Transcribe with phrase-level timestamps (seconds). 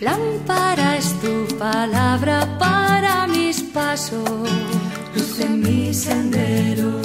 [0.00, 4.48] Lámpara es tu palabra para mis pasos,
[5.12, 7.00] luz en mi sendero.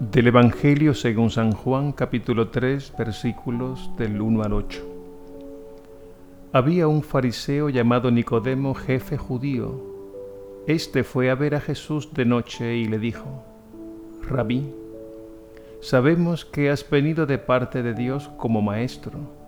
[0.00, 4.82] Del Evangelio según San Juan capítulo 3 versículos del 1 al 8.
[6.54, 9.78] Había un fariseo llamado Nicodemo, jefe judío.
[10.66, 13.44] Este fue a ver a Jesús de noche y le dijo,
[14.22, 14.72] Rabí,
[15.82, 19.41] sabemos que has venido de parte de Dios como maestro,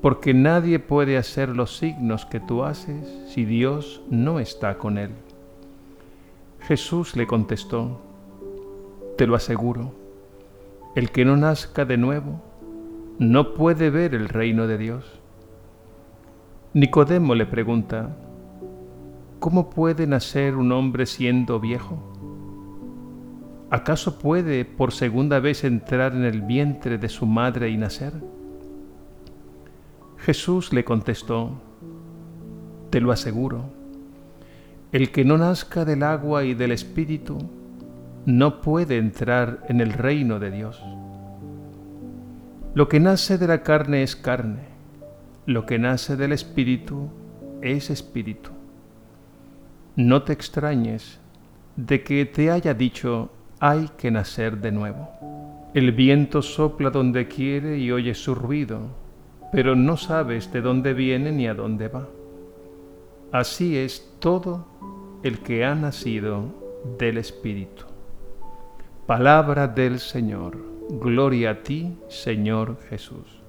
[0.00, 5.10] porque nadie puede hacer los signos que tú haces si Dios no está con él.
[6.60, 8.00] Jesús le contestó,
[9.16, 9.92] te lo aseguro,
[10.96, 12.40] el que no nazca de nuevo
[13.18, 15.20] no puede ver el reino de Dios.
[16.72, 18.16] Nicodemo le pregunta,
[19.38, 21.98] ¿cómo puede nacer un hombre siendo viejo?
[23.70, 28.14] ¿Acaso puede por segunda vez entrar en el vientre de su madre y nacer?
[30.20, 31.50] Jesús le contestó,
[32.90, 33.64] Te lo aseguro,
[34.92, 37.38] el que no nazca del agua y del Espíritu
[38.26, 40.82] no puede entrar en el reino de Dios.
[42.74, 44.68] Lo que nace de la carne es carne,
[45.46, 47.08] lo que nace del Espíritu
[47.62, 48.50] es Espíritu.
[49.96, 51.18] No te extrañes
[51.76, 55.08] de que te haya dicho hay que nacer de nuevo.
[55.72, 59.09] El viento sopla donde quiere y oye su ruido,
[59.52, 62.08] pero no sabes de dónde viene ni a dónde va.
[63.32, 64.66] Así es todo
[65.22, 66.44] el que ha nacido
[66.98, 67.84] del Espíritu.
[69.06, 70.56] Palabra del Señor.
[70.88, 73.39] Gloria a ti, Señor Jesús.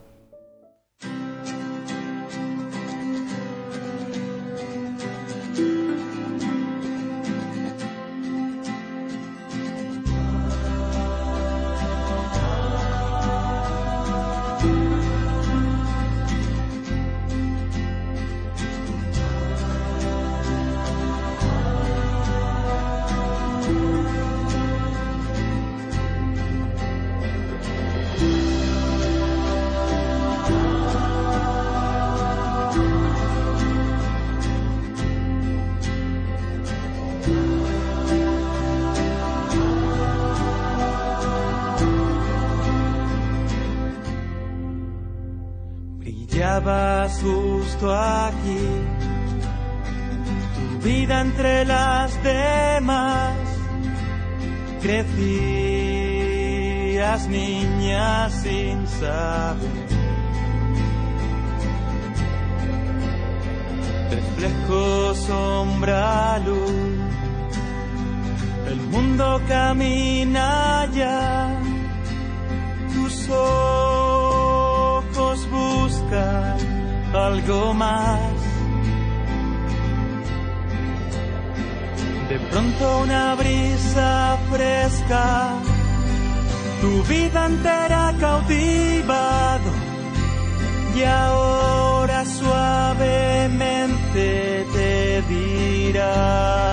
[46.61, 48.59] Brillabas justo aquí,
[50.55, 53.33] tu vida entre las demás,
[54.81, 55.27] crecías
[57.27, 59.71] niña sin saber.
[64.11, 66.71] Reflejo, sombra, luz,
[68.67, 71.59] el mundo camina ya,
[72.94, 73.91] tus ojos
[77.13, 78.19] algo más.
[82.29, 85.53] De pronto una brisa fresca,
[86.81, 89.71] tu vida entera cautivado
[90.95, 96.70] y ahora suavemente te dirá.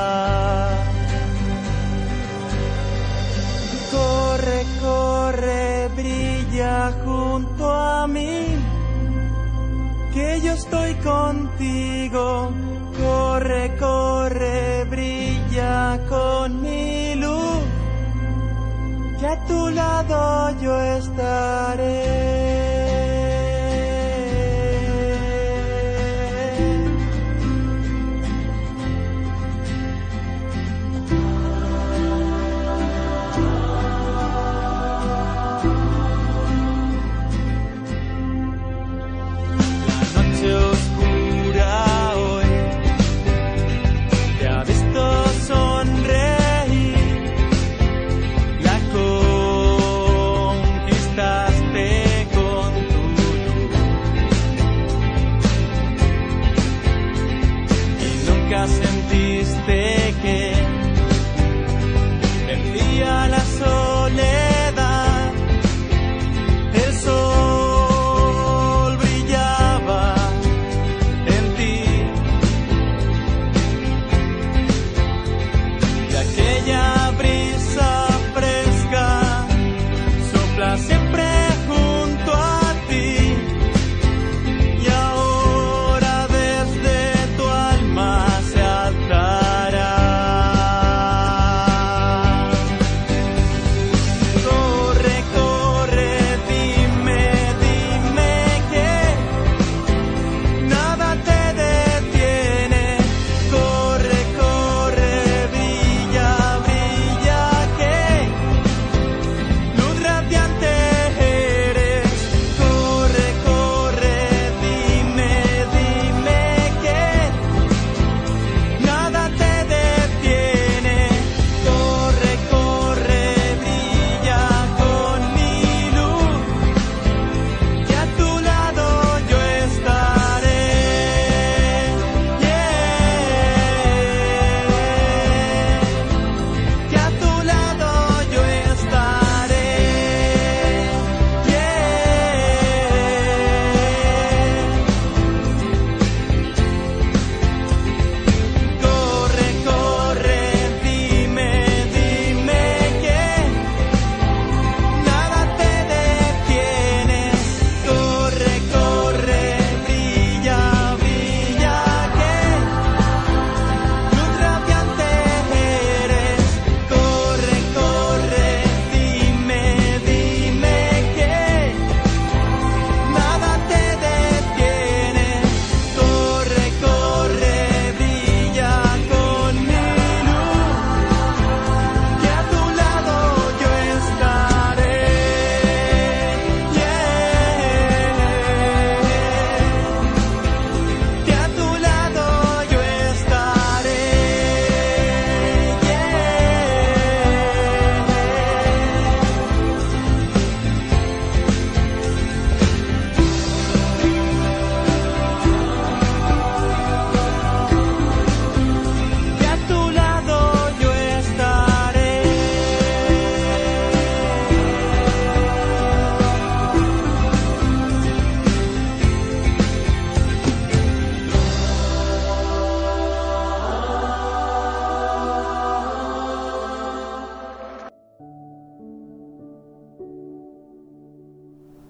[11.09, 12.53] Contigo.
[13.01, 17.63] Corre, corre, brilla con mi luz,
[19.19, 22.18] que a tu lado yo estaré.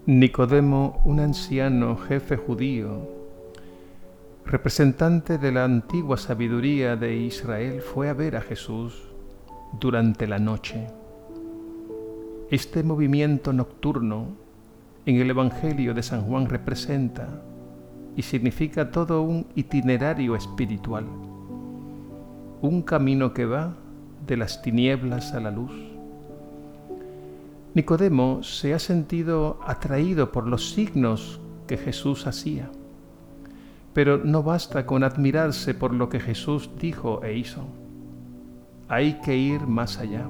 [0.09, 3.07] Nicodemo, un anciano jefe judío,
[4.47, 9.03] representante de la antigua sabiduría de Israel, fue a ver a Jesús
[9.79, 10.87] durante la noche.
[12.51, 14.29] Este movimiento nocturno
[15.05, 17.29] en el Evangelio de San Juan representa
[18.17, 21.05] y significa todo un itinerario espiritual,
[22.63, 23.75] un camino que va
[24.27, 25.98] de las tinieblas a la luz.
[27.75, 32.71] Nicodemo se ha sentido atraído por los signos que Jesús hacía,
[33.93, 37.65] pero no basta con admirarse por lo que Jesús dijo e hizo.
[38.89, 40.27] Hay que ir más allá.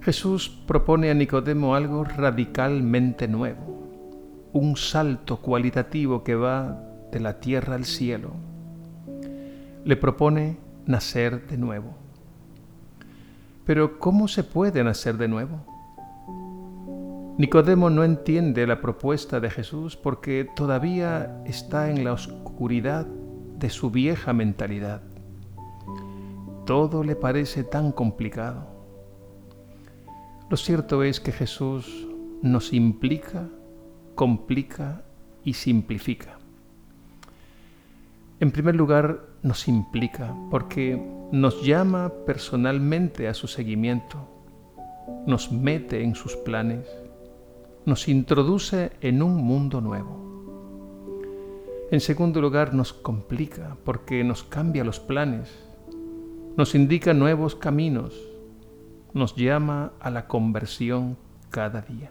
[0.00, 3.88] Jesús propone a Nicodemo algo radicalmente nuevo,
[4.52, 6.80] un salto cualitativo que va
[7.10, 8.30] de la tierra al cielo.
[9.84, 12.05] Le propone nacer de nuevo.
[13.66, 15.66] Pero ¿cómo se puede nacer de nuevo?
[17.36, 23.90] Nicodemo no entiende la propuesta de Jesús porque todavía está en la oscuridad de su
[23.90, 25.02] vieja mentalidad.
[26.64, 28.68] Todo le parece tan complicado.
[30.48, 32.08] Lo cierto es que Jesús
[32.42, 33.48] nos implica,
[34.14, 35.02] complica
[35.42, 36.35] y simplifica.
[38.38, 41.02] En primer lugar, nos implica porque
[41.32, 44.28] nos llama personalmente a su seguimiento,
[45.26, 46.86] nos mete en sus planes,
[47.86, 50.26] nos introduce en un mundo nuevo.
[51.90, 55.48] En segundo lugar, nos complica porque nos cambia los planes,
[56.58, 58.20] nos indica nuevos caminos,
[59.14, 61.16] nos llama a la conversión
[61.48, 62.10] cada día.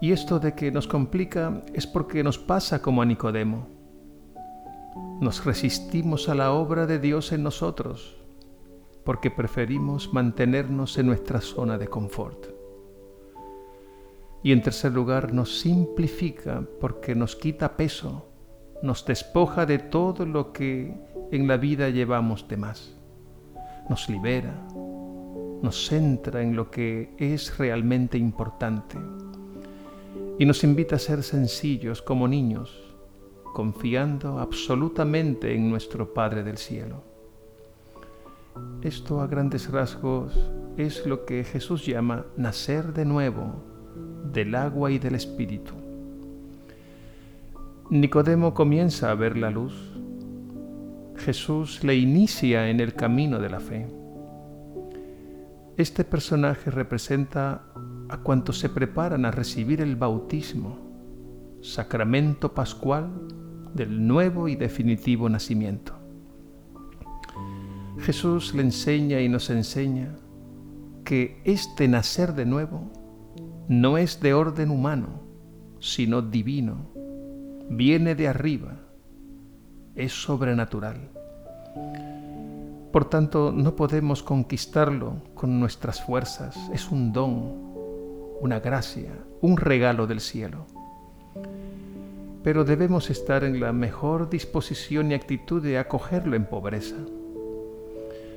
[0.00, 3.73] Y esto de que nos complica es porque nos pasa como a Nicodemo
[5.20, 8.16] nos resistimos a la obra de Dios en nosotros
[9.04, 12.46] porque preferimos mantenernos en nuestra zona de confort.
[14.42, 18.26] Y en tercer lugar, nos simplifica porque nos quita peso,
[18.82, 20.94] nos despoja de todo lo que
[21.30, 22.94] en la vida llevamos de más.
[23.88, 24.54] Nos libera,
[25.62, 28.98] nos centra en lo que es realmente importante
[30.38, 32.83] y nos invita a ser sencillos como niños
[33.54, 37.04] confiando absolutamente en nuestro Padre del Cielo.
[38.82, 40.34] Esto a grandes rasgos
[40.76, 43.54] es lo que Jesús llama nacer de nuevo
[44.32, 45.72] del agua y del Espíritu.
[47.90, 49.72] Nicodemo comienza a ver la luz.
[51.16, 53.86] Jesús le inicia en el camino de la fe.
[55.76, 57.62] Este personaje representa
[58.08, 60.76] a cuantos se preparan a recibir el bautismo,
[61.62, 63.10] sacramento pascual
[63.74, 65.92] del nuevo y definitivo nacimiento.
[67.98, 70.14] Jesús le enseña y nos enseña
[71.04, 72.90] que este nacer de nuevo
[73.68, 75.22] no es de orden humano,
[75.80, 76.90] sino divino,
[77.68, 78.80] viene de arriba,
[79.94, 81.10] es sobrenatural.
[82.92, 87.52] Por tanto, no podemos conquistarlo con nuestras fuerzas, es un don,
[88.40, 90.66] una gracia, un regalo del cielo
[92.44, 96.96] pero debemos estar en la mejor disposición y actitud de acogerlo en pobreza.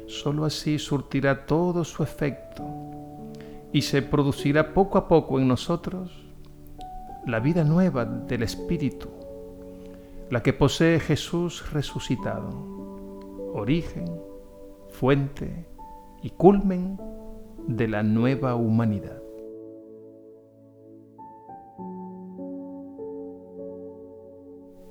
[0.07, 2.63] Solo así surtirá todo su efecto
[3.73, 6.25] y se producirá poco a poco en nosotros
[7.25, 9.09] la vida nueva del Espíritu,
[10.29, 12.47] la que posee Jesús resucitado,
[13.53, 14.05] origen,
[14.89, 15.65] fuente
[16.23, 16.97] y culmen
[17.67, 19.26] de la nueva humanidad.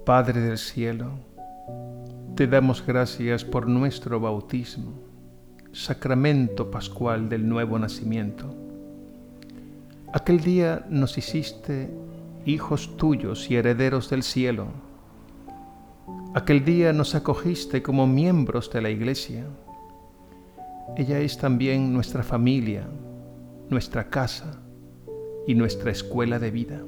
[0.06, 1.18] Padre del cielo,
[2.36, 4.92] te damos gracias por nuestro bautismo,
[5.72, 8.54] sacramento pascual del nuevo nacimiento.
[10.12, 11.90] Aquel día nos hiciste
[12.44, 14.68] hijos tuyos y herederos del cielo.
[16.36, 19.44] Aquel día nos acogiste como miembros de la Iglesia.
[20.96, 22.86] Ella es también nuestra familia,
[23.70, 24.62] nuestra casa
[25.48, 26.80] y nuestra escuela de vida.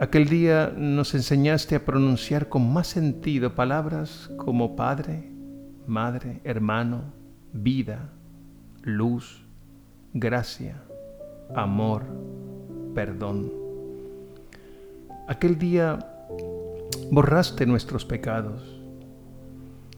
[0.00, 5.28] Aquel día nos enseñaste a pronunciar con más sentido palabras como Padre,
[5.88, 7.12] Madre, Hermano,
[7.52, 8.12] vida,
[8.82, 9.44] luz,
[10.14, 10.80] gracia,
[11.52, 12.04] amor,
[12.94, 13.52] perdón.
[15.26, 15.98] Aquel día
[17.10, 18.80] borraste nuestros pecados.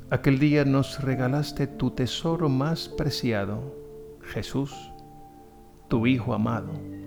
[0.09, 3.77] Aquel día nos regalaste tu tesoro más preciado,
[4.23, 4.75] Jesús,
[5.89, 7.00] tu Hijo amado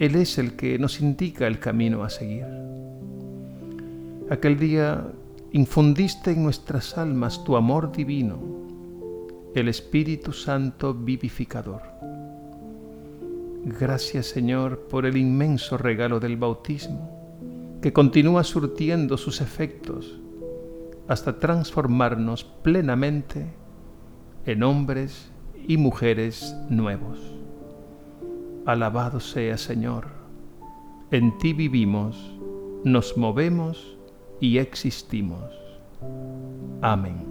[0.00, 2.46] él es el que nos indica el camino a seguir.
[4.30, 5.06] Aquel día
[5.52, 8.38] infundiste en nuestras almas tu amor divino,
[9.54, 11.82] el Espíritu Santo vivificador.
[13.78, 20.18] Gracias Señor por el inmenso regalo del bautismo, que continúa surtiendo sus efectos
[21.08, 23.48] hasta transformarnos plenamente
[24.46, 25.30] en hombres
[25.68, 27.29] y mujeres nuevos.
[28.70, 30.06] Alabado sea Señor,
[31.10, 32.16] en ti vivimos,
[32.84, 33.98] nos movemos
[34.38, 35.42] y existimos.
[36.80, 37.29] Amén.